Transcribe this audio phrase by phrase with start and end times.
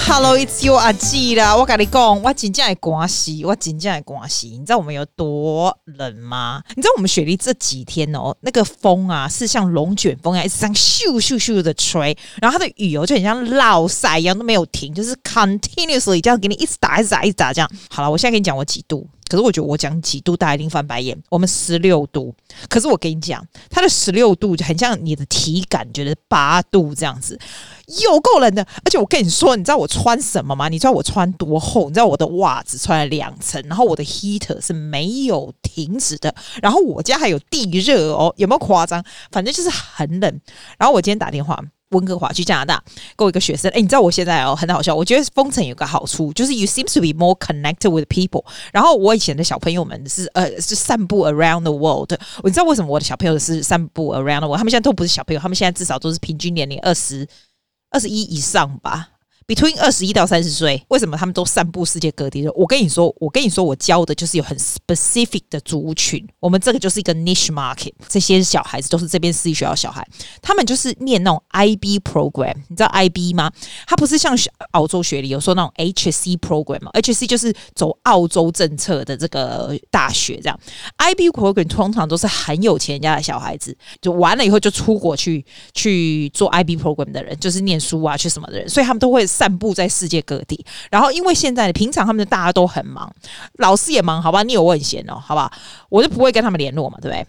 [0.00, 1.54] Hello, it's you 阿季啦！
[1.54, 4.48] 我跟你讲，我真正的关系，我真正的关系。
[4.48, 6.62] 你知道我们有多冷吗？
[6.74, 17.70] 你知道我们雪梨这几天哦，那个风啊是像龙卷风一样，一直这样咻咻咻的吹，然后它的雨哦就很像落晒一样都没有停，就是 continuously 这样给你一直打，一直打，一直打这样。
[17.90, 19.06] 好了，我现在跟你讲我几度。
[19.28, 21.16] 可是我觉得我讲几度大家一定翻白眼。
[21.28, 22.34] 我们十六度，
[22.68, 27.38] 可是我跟你讲，它的十六度就很像你的体感觉得八度这样子，
[28.04, 28.62] 有够冷的。
[28.84, 30.68] 而且我跟你说，你知道我穿什么吗？
[30.68, 31.88] 你知道我穿多厚？
[31.88, 39.04] 你知道我的袜子穿了两层，然后我的 heater 是没有停止的，然后我家还有地热哦，有没有夸张？
[39.30, 40.40] 反正就是很冷。
[40.78, 41.62] 然后我今天打电话。
[41.90, 42.82] 温哥华去加拿大，
[43.16, 44.94] 跟我一个学生，哎，你知道我现在哦很好笑。
[44.94, 48.44] 我觉得封城有个好处，就是 you seem to be more connected with people。
[48.72, 52.12] 然后我以前的小朋友们是呃是散步 around the world。
[52.44, 54.58] 你知道为什么我的小朋友是散步 around the world？
[54.58, 57.26] 他们现在都不是小朋友，他们现在至少都是平均年龄二十
[57.90, 59.08] 二十一以上吧。
[59.48, 62.46] Between 二十一到三十岁，为什么他们都散布世界各地？
[62.48, 66.22] 我跟你说，我跟你说，我教的就是有很 specific 的族群。
[66.38, 70.06] 我们这个就是一个 niche market，这些小孩子都是这边私立学校小孩，
[70.42, 72.54] 他们就是念那种 IB program。
[72.68, 73.50] 你知道 IB 吗？
[73.86, 74.36] 它不是像
[74.72, 80.60] 澳洲学历有说那种 HC program 吗？HC 就是走澳洲政策的这个大学，这样
[81.14, 89.28] IB program 通常都是很有钱家的小孩子，就完了以后就出国去去做 IB program 的人，就是念书啊去什么的人，所以他们都会。
[89.28, 93.08] 散布在世界各地，然后因为现在平常他们大家都很忙，
[93.58, 94.42] 老师也忙，好吧？
[94.42, 95.52] 你有问闲哦，好吧？
[95.90, 97.24] 我就不会跟他们联络嘛，对不对？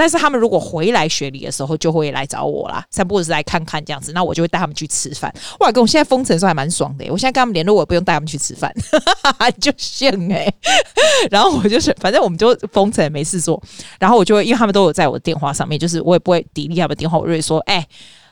[0.00, 5.30] 但是他们如果回来雪梨的时候，就会来找我啦，散步或者是来看看这样子，那我就会带他们去吃饭。
[5.58, 8.74] 哇，跟我现在封城时还蛮爽的，我现在跟他们联络，我也不用带他们去吃饭，
[9.60, 10.50] 就炫哎。
[11.30, 13.62] 然后我就是，反正我们就封城没事做，
[13.98, 17.86] 然后我就会，因为他们都有在我的电话上面，就是我也不会 delete 他们的电话，我就会说，哎、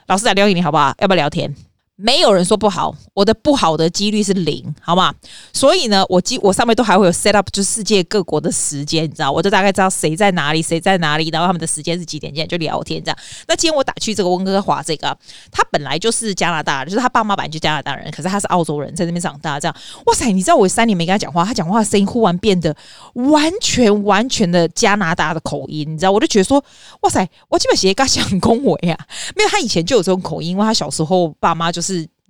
[0.06, 0.94] 老师打电话给你好不好？
[1.00, 1.54] 要不要聊天？
[2.00, 5.12] 没有人说不好，我的不好的几率是零，好吗？
[5.52, 13.18] 所以呢，我基我上面都还会有 set up，就是世界各国的时间，你知道，我就大概知道谁在哪里，谁在哪里，然后他们的时间是几点，几点就聊天这样。
[13.48, 15.08] 那今天我打去这个温哥华，这个
[15.50, 19.76] 他本来就是加拿大，就是他爸妈本来就加拿大人，可是他是澳洲人，在那边长大，这样。
[20.06, 22.72] 哇塞，你知道我三年没跟他讲话，他讲话的声音忽然变得
[23.14, 26.64] 完全完全的加拿大的口音，你知道，我就觉得说，
[27.00, 28.96] 哇塞，我基本写一个想恭维啊，
[29.34, 31.87] 没有他以前就有这种口音，因为他小时候爸妈就是。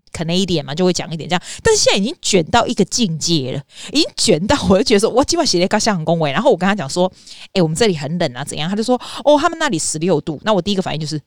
[0.09, 7.13] 是 Canadian 嘛，就会讲一点这样，但是现在已经卷到一个境界了，已经卷到我就觉得说，我今晚写了一个像很恭维，然后我跟他讲说，
[7.53, 8.69] 哎、我们这里很冷啊，怎样？
[8.69, 10.41] 他就说，哦，他们那里十六度。
[10.45, 11.21] 那我第一个反应就是，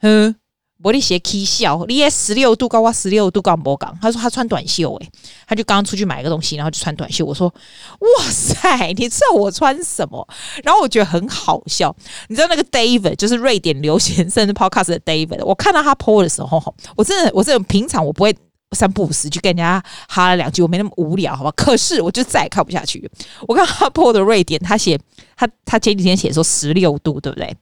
[0.00, 0.34] 哼。
[0.82, 3.98] 玻璃鞋 K 笑，你也十六度高，我十六度高，不讲。
[4.00, 5.08] 他说他穿短袖，诶，
[5.46, 7.24] 他就刚刚出去买个东西，然后就穿短袖。
[7.24, 7.48] 我说，
[8.00, 10.26] 哇塞，你知道我穿什么？
[10.62, 11.94] 然后我觉得很好笑。
[12.28, 18.36] 你知道那个 David 就是瑞典流行甚至 Podcast 的 David，我看到他 po 的时候，我真的，我这种平常我不会
[18.72, 21.50] 三不五时去跟人家哈了两句，我没那么无聊，好吧？
[21.56, 23.10] 可是我就再也看不下去。
[23.48, 24.98] 我看他 po 的瑞典，他写
[25.36, 27.56] 他他前几天写说十六度，对不对？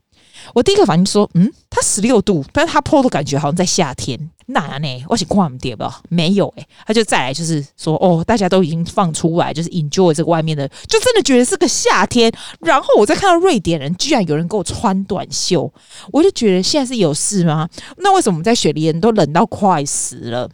[0.53, 4.31] 我第一个反应说，嗯，他十六度，但是他 po 的感觉好像在夏天。
[4.47, 5.05] 那呢？
[5.09, 6.03] 我是挂不掉吧？
[6.11, 12.31] 没有诶、他就再来就是说，哦，大家都已经放出来，就是 enjoy 这个外面的，就真的觉得是个夏天。
[12.61, 15.73] 然后我再看到瑞典人，居然有人给我穿短袖，
[16.13, 17.67] 我就觉得现在是有事吗？
[17.97, 20.51] 那为什么我们在雪梨人都冷到快死了？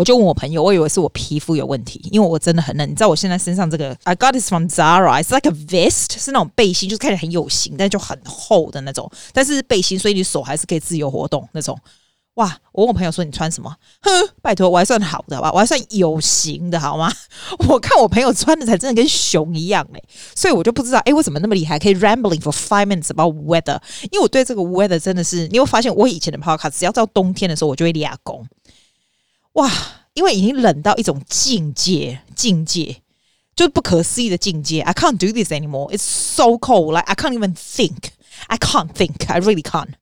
[0.00, 2.88] 我就问我朋友，我以为是我皮肤有问题，因为我真的很冷。
[2.88, 9.10] 你知道我现在身上这个，I got this from Zara，it's like a vest，是那种背心，就是看起来很有型，但就很厚的那种。
[9.34, 11.78] 但是背心，所以你手还是可以自由活动那种。
[12.34, 12.56] 哇！
[12.72, 13.70] 我问我朋友说你穿什么？
[14.00, 17.12] 哼，拜托，我还算好的吧，我还算有型的好吗？
[17.68, 20.02] 我看我朋友穿的才真的跟熊一样嘞，
[20.34, 23.78] 所以我就不知道哎，为什么那么厉害，可以 rambling for five minutes about weather？
[24.04, 28.46] 因为我对这个 weather 真的是，你会发现我以前的 podcast 只要到冬天的时候，我就会立功。
[29.54, 29.70] 哇，
[30.14, 33.02] 因为已经冷到一种境界，境界
[33.56, 34.80] 就是不可思议的境界。
[34.80, 35.92] I can't do this anymore.
[35.92, 36.92] It's so cold.
[36.92, 38.10] Like I can't even think.
[38.46, 39.28] I can't think.
[39.28, 39.94] I really can't.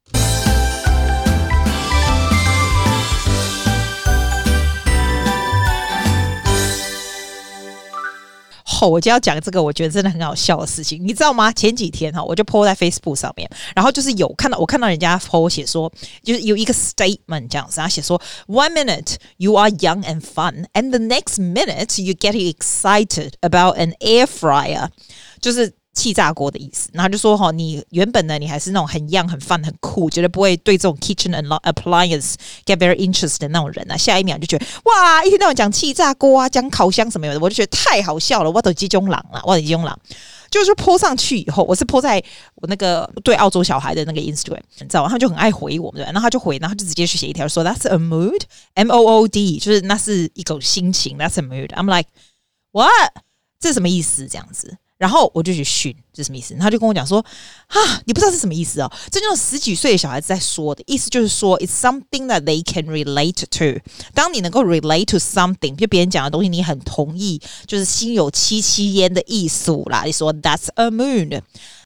[8.87, 11.51] 我就要讲这个，我觉得真的很好笑的事情，你知道吗？
[11.53, 15.91] 前几天哈，我就 po 在 Facebook 上面，然后就是有看到我看到人家 po 写说，
[16.23, 22.35] 就是有一个 statement 这样子，然后写说 One minute you are young and fun, and the next minute you get
[22.35, 24.91] excited about an air fryer，
[25.41, 25.73] 就是。
[25.99, 32.35] 气炸锅的意思，然后就说哈，你原本呢，你还是那种很 young、很 fun、很酷，绝对不会对这种 kitchen and appliance
[32.65, 33.97] get very interested 的那种人啊。
[33.97, 38.51] 下一秒就觉得哇，一天到晚讲气炸锅啊，讲烤箱什么的，我就觉得太好笑了。
[38.51, 39.99] 我都鸡中狼了，我都鸡中狼。
[40.51, 42.23] 就是泼上去以后，我是泼在
[42.55, 45.11] 我那个对澳洲小孩的那个 Instagram，你知道吗？
[45.11, 51.69] 他就很爱回我们，然后他就回，然后他就直接去写一条说 That's a mood，M O O D，就是那是一种心情，That's a mood。
[51.75, 52.09] I'm like
[52.73, 53.13] what？
[53.61, 54.27] 这是什么意思？
[54.27, 54.79] 这样子。
[54.99, 56.55] 然后我就去训，这什么意思？
[56.59, 57.25] 他就跟我讲说
[57.69, 58.93] ：“啊，你不知道是什么意思哦？
[59.13, 63.81] 这就是十几岁的小孩子在说的意思，就是说，it's something that they can relate to。
[64.13, 70.03] 当你能够 relate to something，就别人讲的东西，你很同意，就是心有戚戚焉的意思啦。
[70.05, 71.41] 你说 that's a moon，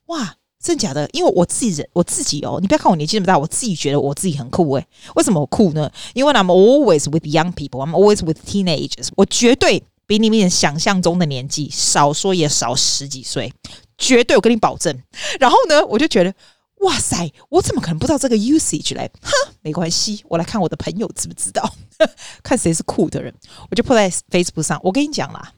[0.07, 1.07] 哇，真假的？
[1.13, 4.87] 因为我自己人，我自己哦，你不要看我年纪那么大，我自己觉得我自己很酷诶。
[5.15, 5.91] 为什么我酷呢？
[6.15, 13.53] 因为 I'm always with young people，I'm always with teenagers，我绝对。”比你们想象中的年纪少说也少十几岁，
[13.97, 15.01] 绝对我跟你保证。
[15.39, 16.33] 然后呢，我就觉得
[16.79, 19.09] 哇塞，我怎么可能不知道这个 usage 嘞？
[19.21, 21.73] 哼，没关系，我来看我的朋友知不知道，
[22.43, 23.33] 看谁是酷的人。
[23.71, 24.79] 我就 po 在 Facebook 上。
[24.83, 25.53] 我跟你讲啦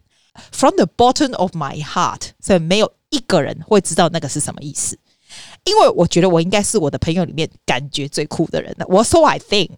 [0.52, 5.00] ，from the bottom of my heart，所以没有一个人会知道那个是什么意思，
[5.64, 8.86] 因为我觉得我应该是我的朋友里面感觉最酷的人了。
[8.88, 9.72] 我 so I think。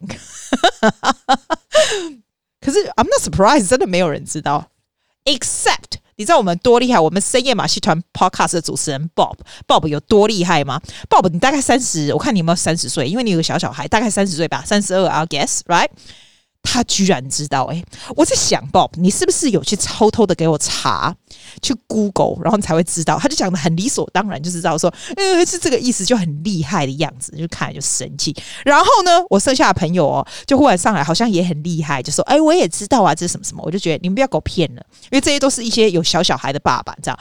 [2.68, 4.72] 可是 I'm not surprised，真的没有人知道
[5.24, 7.00] ，except 你知道我们多厉害？
[7.00, 13.08] 我们深夜马戏团 podcast 的主持人 Bob，Bob 有多厉害吗？Bob，你大概三十，我看你有没有三十岁？
[13.08, 15.88] 因为你有个小小孩，大概三十岁吧，三十二，I guess，right？
[16.68, 17.84] 他居然知道哎、
[18.16, 21.16] 我在想，Bob，你是不是有去偷偷的给我查，
[21.62, 23.18] 去 Google，然后你才会知道？
[23.18, 28.36] 他就讲的很理所当然，就知道说，呃，是这个意思，就很厉害的样子，就看就生气。
[28.66, 33.64] 然后呢，我剩下的朋友哦，就忽然上来，好像也很厉害，就说，哎，我也知道啊，这是什么什么。
[33.66, 37.20] 我就觉得你们不要给我骗了，因为这些都是一些有小小孩的爸爸，这样。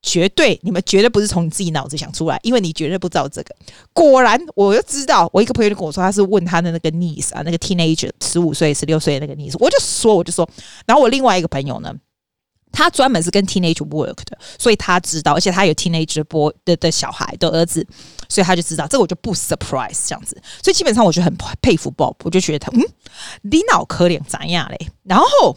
[0.00, 3.54] 绝对，你们绝对不是从你自己脑子想出来，因为你绝对不知道这个。
[3.92, 10.48] 果然，我就知道，我一个朋友就跟我说，他是问他的那个 niece 啊，那个 teenager，十五岁、十六岁的那个 niece，我就说，我就说，
[10.86, 11.92] 然后我另外一个朋友呢，
[12.70, 17.84] 他专门是跟 teenage work 的，所以他知道，而且他有 teenage boy 的的小孩的儿子，
[18.28, 20.40] 所以他就知道，这个我就不 surprise 这样子。
[20.62, 22.82] 所以基本上，我就很佩服 Bob，我就觉得他，嗯，
[23.42, 24.88] 你脑壳脸怎样嘞？
[25.02, 25.56] 然后。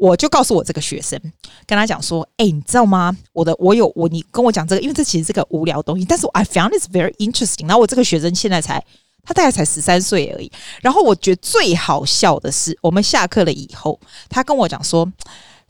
[0.00, 1.20] 我就告诉我这个学生，
[1.66, 3.14] 跟他讲说：“哎、你知道吗？
[3.34, 7.66] 我的我有我，你跟我讲这个，因为这其实是个无聊东西，但是 I found it very interesting。
[7.66, 8.82] 然后我这个学生现在才，
[9.22, 10.50] 他大概才十三岁而已。
[10.80, 14.00] 然后我觉得最好笑的是，我们下课了以后，
[14.30, 15.06] 他跟我讲说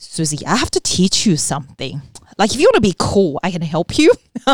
[0.00, 2.00] ：‘Susie, I have to teach you something.’
[2.40, 4.16] Like if you want to be cool, I can help you。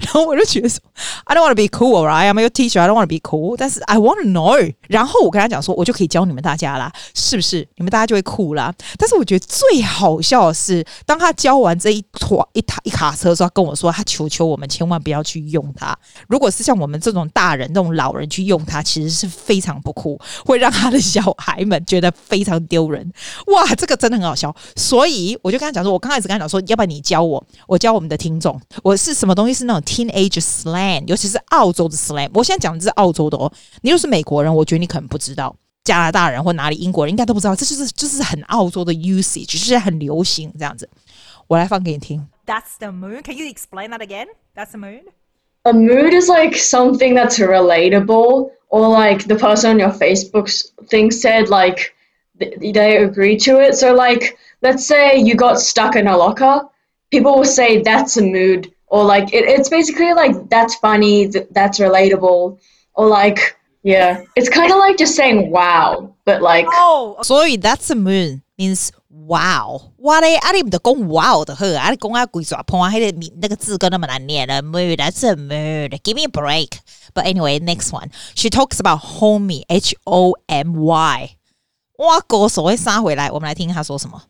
[0.00, 0.78] 然后我就觉得说
[1.24, 2.30] ，I don't want to be cool, right?
[2.30, 2.82] I'm your teacher.
[2.82, 3.56] I don't want to be cool.
[3.56, 4.74] 但是 I want to know。
[4.86, 7.66] 然后我跟他讲说，我就可以教你们大家啦，是不是？
[7.76, 8.74] 你们大家就会酷啦。
[8.98, 15.96] 但是我觉得最好笑的是，当他教完这一坨一塔一卡车的时候，他跟我说，他求求我们千万不要去用它。
[16.28, 23.10] 如果是像我们这种大人、这种老人去用它，其实是非常不酷，会让他的小孩们觉得非常丢人。
[23.46, 24.54] 哇，这个真的很好笑。
[24.76, 26.60] 所以我就跟他讲说，我刚开始跟他讲说。
[26.67, 32.29] 要不然你教我，我教我们的听众，我是什么东西是那种 teenage slang，尤其是澳洲的 slang。
[32.33, 33.51] 我现在讲的是澳洲的哦，
[33.81, 40.89] 你又是美国人，我觉得你可能不知道，加拿大人或哪里英国人应该都不知道，这就是就是很澳洲的 usage，就是很流行这样子。
[41.47, 42.27] 我来放给你听。
[42.45, 43.23] That's the mood.
[43.23, 44.27] Can you explain that again?
[44.55, 45.03] That's the mood.
[45.63, 50.49] A mood is like something that's relatable, or like the person on your Facebook
[50.87, 51.93] thing said, like
[52.37, 53.75] they agree to it.
[53.75, 54.37] So like.
[54.65, 56.67] let's say you got stuck in a locker,
[57.11, 61.79] people will say that's a mood, or like it, it's basically like that's funny, that's
[61.79, 62.59] relatable,
[62.93, 67.89] or like yeah, it's kind of like just saying wow, but like oh, sorry, that's
[67.89, 69.81] a mood means wow.
[69.97, 75.99] 哇嘞，啊你唔得讲 wow 的好，啊你讲啊鬼爪碰啊，迄个那个字根那么难念了，mood that's a mood.
[76.03, 76.79] Give me a break.
[77.13, 81.34] But anyway, next one, she talks about homie, H O M Y.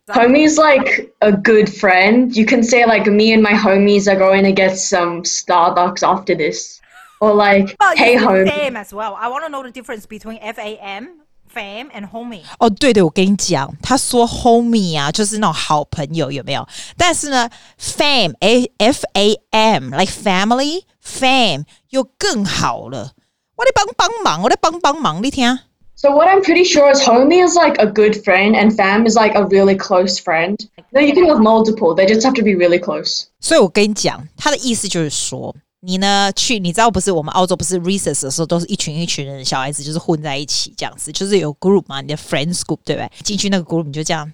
[0.09, 2.35] Homies like a good friend.
[2.35, 6.35] You can say like me and my homies are going to get some Starbucks after
[6.35, 6.81] this,
[7.21, 8.49] or like hey homie.
[8.49, 9.15] Fam as well.
[9.17, 12.43] I want to know the difference between F A M, fam and homie.
[12.59, 16.67] 哦，对对，我跟你讲，他说 homie 啊，就是那种好朋友，有没有？
[16.97, 17.49] 但是呢，
[17.79, 23.13] fam, A F A M, like family, fam 又更好了。
[23.55, 25.57] 我得帮帮忙，我得帮帮忙，你听。
[25.95, 29.15] So what I'm pretty sure is homie is like a good friend and fam is
[29.15, 30.57] like a really close friend.
[30.91, 31.93] No, you can have multiple.
[31.93, 33.25] They just have to be really close.
[33.39, 43.11] 所以我跟你讲，他的意思就是说，你呢去，你知道不是我们澳洲不是 recess 的时候都是一群一群人小孩子就是混在一起这样子，就是有 group 嘛，你的 friends group 对不对？
[43.23, 44.31] 进去那个 group 你就这样，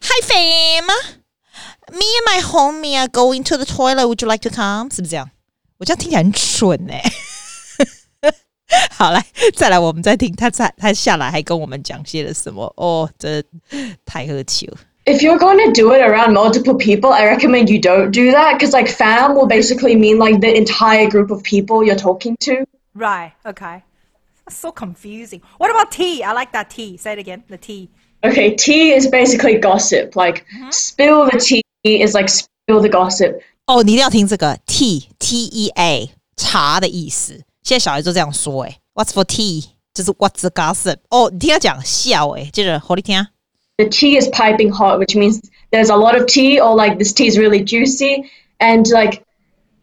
[0.00, 0.86] Hi fam,
[1.92, 4.04] me and my homie are going to the toilet.
[4.06, 4.92] Would you like to come？
[4.92, 5.30] 是不是这样？
[5.78, 7.12] 我这样听起来很蠢哎、欸。
[8.90, 9.24] 好，来，
[9.54, 12.72] 再来，我们再听他，他他下来还跟我们讲些了什么？
[12.76, 13.42] 哦，这
[14.04, 14.76] 太客气了。
[15.06, 18.58] if you're going to do it around multiple people, I recommend you don't do that
[18.58, 22.64] because like fam will basically mean like the entire group of people you're talking to.
[22.94, 23.32] Right.
[23.44, 23.82] Okay.
[24.46, 25.42] That's so confusing.
[25.58, 26.22] What about tea?
[26.22, 26.96] I like that tea.
[26.96, 27.44] Say it again.
[27.48, 27.90] The tea.
[28.24, 30.16] Okay, tea is basically gossip.
[30.16, 33.40] Like spill the tea is like spill the gossip.
[33.66, 37.42] 哦，你一定要听这个 tea T E A 茶的意思。
[37.62, 39.64] 现在小孩都这样说，哎，What's for tea？
[39.92, 40.96] 就是 What's the gossip？
[41.10, 43.28] 哦，你听他讲笑，哎，接着好你听啊。
[43.76, 47.12] The tea is piping hot, which means there's a lot of tea, or like this
[47.12, 48.24] tea is really juicy,
[48.58, 49.24] and like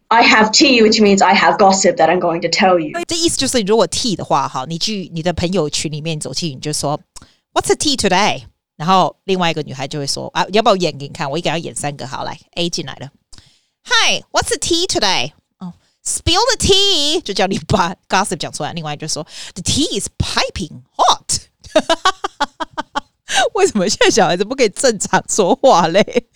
[0.08, 3.00] I have tea, which means I have gossip that I'm going to tell you.
[3.08, 7.00] 这意思就是，如果 tea 的话，哈，你去你的朋友群里面走进，你就说
[7.54, 8.44] What's the tea today？
[8.78, 11.30] 然后另外一个女孩就会说啊，要不要演给你看？
[11.30, 13.10] 我一个要演三个，好，来 A 进来了。
[13.84, 15.34] Hi，What's the tea today？
[16.06, 18.74] 哦、oh,，Spill the tea，就叫你把 gossip 讲出来。
[18.74, 21.48] 另外就说 The tea is piping hot。
[23.54, 26.28] 为什么现在小孩子不可以正常说话嘞？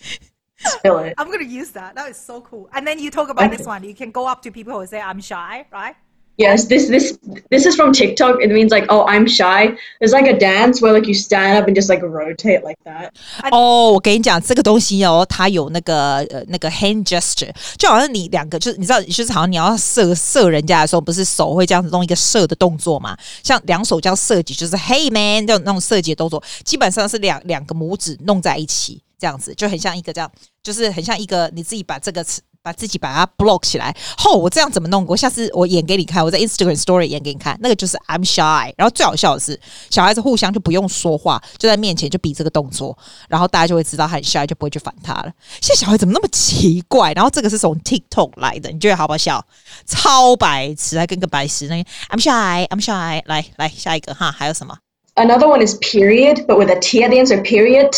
[0.58, 1.14] Spill it.
[1.18, 1.94] I'm gonna use that.
[1.94, 2.68] That is so cool.
[2.72, 3.84] And then you talk about this one.
[3.84, 5.96] You can go up to people who say I'm shy, right?
[6.38, 7.16] Yes, this this
[7.50, 8.42] this is from TikTok.
[8.42, 9.74] It means like, oh, I'm shy.
[9.98, 13.10] There's like a dance where like you stand up and just like rotate like that.
[13.50, 23.16] 哦，我跟你讲，这个东西哦，它有那个呃那个 hand gesture，就好像你两个就是你知道，就是好像你要射射人家的时候，不是手会这样子弄一个射的动作嘛？
[23.42, 30.30] 像两手这样射击，就是 Hey man 这种那种射击的动作，基本上是两两个拇指弄在一起，这样子就很像一个这样，
[30.62, 32.42] 就是很像一个你自己把这个词。
[32.63, 33.95] 把自己把它 block 起来。
[34.17, 35.03] 后、哦、我这样怎么弄？
[35.07, 37.57] 我下次我演给你看，我在 Instagram Story 演给你看。
[37.61, 38.71] 那个就是 I'm shy。
[38.77, 42.95] 然后最好笑的是，小孩子互相就不用说话，就在面前就比这个动作，
[43.27, 45.31] 然后大家就会知道他很 shy，就不会去烦他了。
[45.59, 47.13] 现在小孩怎么那么奇怪？
[47.13, 49.43] 然后这个是从 TikTok 来的，你觉得好不好笑？
[49.87, 53.21] 超白痴，还跟个白痴那个 I'm shy，I'm shy。
[53.25, 54.77] 来来下一个哈，还有什么
[55.15, 57.27] ？Another one is period, but with a T at the end.
[57.27, 57.91] So period,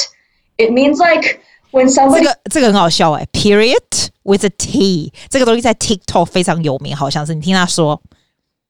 [0.58, 1.40] it means like
[1.73, 8.01] when 这 somebody 个这个很好笑哎、欸、，Period with a T，这个东西在 TikTok 非常有名，好像是你听他说。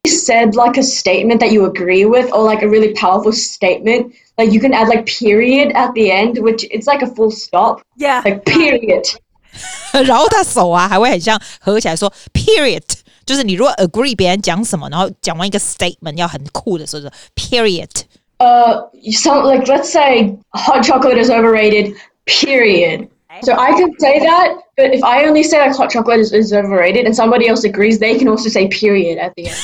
[0.07, 4.51] said like a statement that you agree with or like a really powerful statement like
[4.53, 8.23] you can add like period at the end which it's like a full stop Yeah.
[8.25, 9.05] like period
[9.93, 12.83] 然后他手啊还会很像合起来说 period，
[13.27, 17.91] 就是你如果 agree 别人讲什么，然后讲完一个 statement 要很酷的时候就 period。
[18.39, 21.95] uh some like let's say hot chocolate is overrated
[22.27, 23.09] period
[23.43, 26.53] so i can say that but if i only say like hot chocolate is, is
[26.53, 29.57] overrated and somebody else agrees they can also say period at the end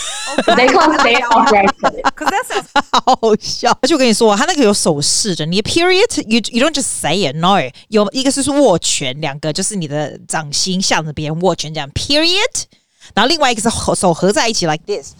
[0.47, 3.77] but they can't say it after i said it Because that sounds 好好笑！
[3.89, 12.65] 就跟你说，他那个有手势的， 你的 period you you don't just say it no，有一个是握拳，两个就是你的掌心向着别人握拳这样 period，
[13.15, 15.15] 然后另外一个是合手合在一起 like this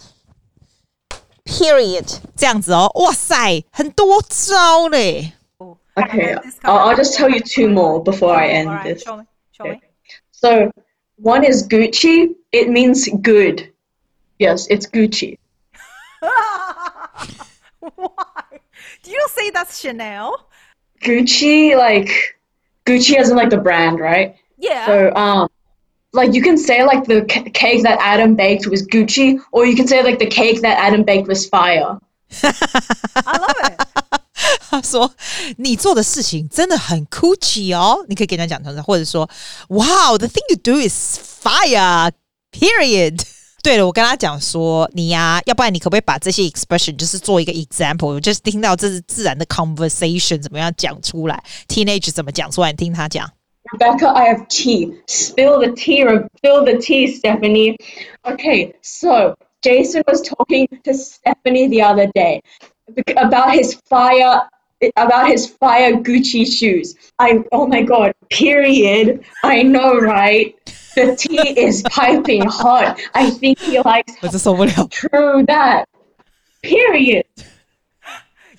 [1.45, 2.05] period
[2.37, 5.33] 这样子哦，哇塞，很多招嘞！
[5.96, 9.24] Okay I'll, I'll just tell you two more before i end right, this show me.
[9.52, 9.80] Show me.
[10.30, 10.70] So
[11.16, 12.34] one is Gucci.
[12.50, 13.70] It means good.
[14.38, 15.36] Yes, it's Gucci.
[16.20, 17.26] Why?
[19.02, 20.48] Do you not say that's Chanel?
[21.02, 22.38] Gucci, like
[22.86, 24.36] Gucci as in like the brand, right?
[24.56, 24.86] Yeah.
[24.86, 25.48] So um,
[26.12, 29.76] like you can say like the c- cake that Adam baked was Gucci, or you
[29.76, 31.98] can say like the cake that Adam baked was fire.
[32.42, 34.19] I love it.
[34.70, 35.12] 他说
[35.58, 39.28] 你做的事情真的很 Gucci 哦，你可以跟人家讲同样，或者说
[39.68, 42.12] Wow, the thing you do is fire.
[42.52, 43.20] Period.
[43.62, 53.30] 对了，我跟他讲说你呀、啊，要不然你可不可以把这些 expression 就是做一个 example，我就是听到这是自然的 conversation 怎么样讲出来，teenage 怎么讲出来，你听他讲。
[53.72, 54.92] Rebecca, I have tea.
[55.06, 56.02] Spill the tea.
[56.04, 57.76] Re- Spill the tea, Stephanie.
[58.24, 62.40] Okay, so Jason was talking to Stephanie the other day
[63.16, 64.48] about his fire
[64.95, 66.95] about his fire Gucci shoes.
[67.17, 68.13] I oh my god.
[68.29, 69.23] Period.
[69.43, 70.55] I know, right?
[70.95, 72.97] The tea is piping hot.
[73.13, 74.71] I think he likes 我真受不了。
[74.89, 75.85] true that.
[76.61, 77.25] Period.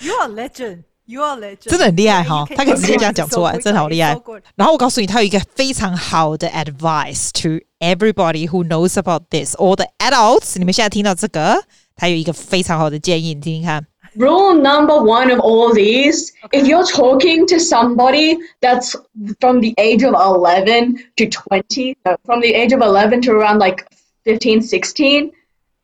[0.01, 0.85] You are a legend.
[1.07, 1.71] You are a legend.
[1.71, 4.43] 真的很厉害哈 You，can 他可以直接这样 use it 讲出来， so 真的好厉害 quickly, so good.。
[4.57, 10.59] 然后我告诉你，他有一个非常好的 advice to everybody who knows about this, all the adults。
[10.59, 11.63] 你们现在听到这个，
[11.95, 13.87] 他有一个非常好的建议，你听听看。
[14.16, 16.60] rule number one of all these okay.
[16.60, 18.96] if you're talking to somebody that's
[19.40, 23.88] from the age of 11 to 20 from the age of 11 to around like
[24.26, 25.32] 15 16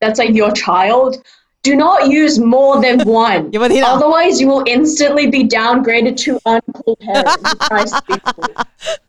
[0.01, 1.24] that's like your child
[1.63, 3.51] do not use more than one.
[3.55, 6.98] Otherwise you will instantly be downgraded to uncool
[7.67, 7.93] parents.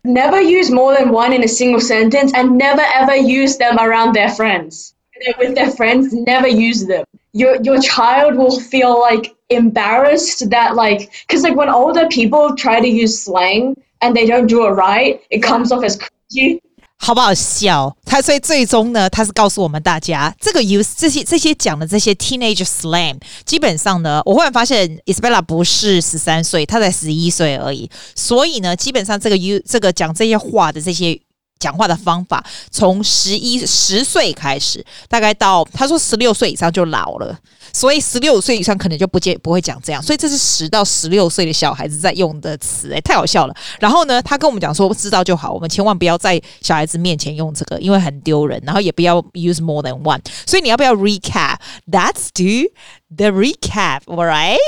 [0.03, 4.15] Never use more than one in a single sentence and never ever use them around
[4.15, 7.06] their friends They're with their friends, never use them.
[7.32, 12.82] Your your child will feel like embarrassed that like because like when older people try
[12.82, 16.60] to use slang and they don't do it right, it comes off as cringy.
[16.98, 17.96] 好不好笑？
[18.06, 27.90] 他所以最终呢，他是告诉我们大家，这个 use 这些这些讲的这些 teenage slang，基本上呢，我忽然发现 Isabella 不是十三岁，她才十一岁而已。
[28.16, 31.20] 所以呢，基本上这个 use 这个讲这些话的这些。
[31.59, 37.37] 讲话的方法从十一十岁开始，大概到他说十六岁以上就老了，
[37.73, 43.55] 所以十六岁以上可能就不接不会讲这样，所以这是十到十六岁的小孩子在用的词，诶，太好笑了。
[43.81, 48.63] 然后呢，他跟我们讲说知道就好，我们千万不要在小孩子面前用这个，因为很丢人。
[48.65, 50.21] 然后也不要 use more than one。
[50.45, 52.69] 所以你要不要 recap？That's do
[53.17, 54.59] the recap，alright？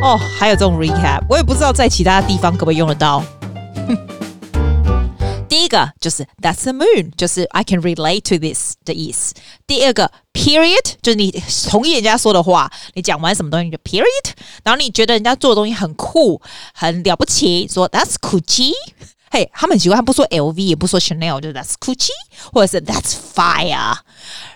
[0.02, 3.24] 哦，还有这种 recap，我也不知道在其他地方可不可以用得到。
[5.49, 9.33] 第一个就是 That's the moon，就是 I can relate to this 的意思。
[9.65, 11.31] 第二个 Period，就是你
[11.69, 14.31] 同意人家说的话，你讲完什么东西就 Period，
[14.63, 16.41] 然后你觉得人家做的东西很酷、
[16.73, 18.71] 很了不起，说 That's Gucci。
[19.29, 22.11] 嘿，他们喜欢不说 LV， 也不说 Chanel，就是 That's Gucci，
[22.53, 23.97] 或者是 That's fire。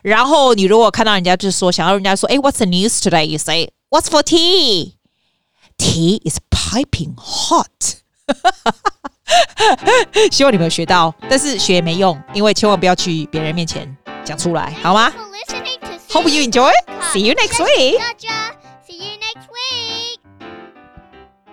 [0.02, 7.98] 然后你如果看到人家就是说想要人家说，哎，What's the news today？You say What's for tea？Tea is piping hot。
[10.31, 15.13] 希望你们有学到，但是学也没用，因为千万不要去别人面前讲出来，好吗
[16.11, 16.73] ？Hope you enjoy.
[17.13, 18.01] See you next week.